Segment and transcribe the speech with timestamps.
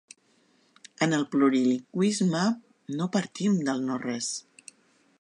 [1.07, 2.43] En el plurilingüisme
[2.99, 4.35] no partim del no res.